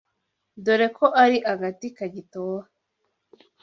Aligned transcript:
Dore 0.63 0.87
ko 0.97 1.05
ari 1.23 1.37
agati 1.53 1.87
kagitoha 1.97 2.67